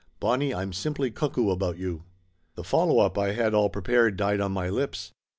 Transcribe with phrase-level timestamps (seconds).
[0.19, 2.05] "Bonnie, I'm simply cuckoo about you!"
[2.55, 5.11] The follow up I had all prepared died on my lips.